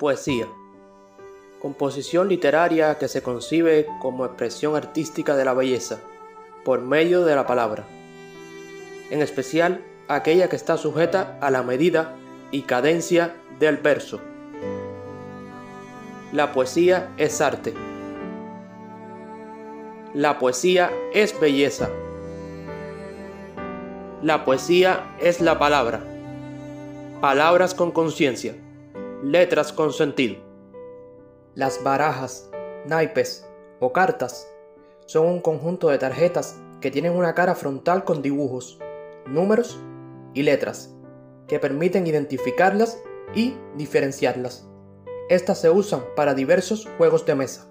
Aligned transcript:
Poesía. 0.00 0.48
Composición 1.60 2.30
literaria 2.30 2.96
que 2.96 3.06
se 3.06 3.22
concibe 3.22 3.86
como 4.00 4.24
expresión 4.24 4.74
artística 4.74 5.36
de 5.36 5.44
la 5.44 5.52
belleza, 5.52 5.98
por 6.64 6.80
medio 6.80 7.26
de 7.26 7.36
la 7.36 7.46
palabra. 7.46 7.84
En 9.10 9.20
especial 9.20 9.84
aquella 10.08 10.48
que 10.48 10.56
está 10.56 10.78
sujeta 10.78 11.36
a 11.42 11.50
la 11.50 11.62
medida 11.62 12.16
y 12.50 12.62
cadencia 12.62 13.36
del 13.58 13.76
verso. 13.76 14.22
La 16.32 16.52
poesía 16.52 17.10
es 17.18 17.42
arte. 17.42 17.74
La 20.14 20.38
poesía 20.38 20.90
es 21.12 21.38
belleza. 21.38 21.90
La 24.22 24.46
poesía 24.46 25.14
es 25.20 25.42
la 25.42 25.58
palabra. 25.58 26.00
Palabras 27.20 27.74
con 27.74 27.90
conciencia 27.90 28.54
letras 29.22 29.72
con 29.72 29.92
sentido. 29.92 30.36
Las 31.54 31.82
barajas, 31.82 32.50
naipes 32.86 33.46
o 33.78 33.92
cartas 33.92 34.50
son 35.06 35.26
un 35.26 35.40
conjunto 35.40 35.88
de 35.88 35.98
tarjetas 35.98 36.58
que 36.80 36.90
tienen 36.90 37.12
una 37.12 37.34
cara 37.34 37.54
frontal 37.54 38.04
con 38.04 38.22
dibujos, 38.22 38.78
números 39.26 39.78
y 40.32 40.42
letras 40.42 40.94
que 41.48 41.58
permiten 41.58 42.06
identificarlas 42.06 43.02
y 43.34 43.54
diferenciarlas. 43.76 44.66
Estas 45.28 45.60
se 45.60 45.68
usan 45.68 46.02
para 46.16 46.34
diversos 46.34 46.88
juegos 46.96 47.26
de 47.26 47.34
mesa. 47.34 47.69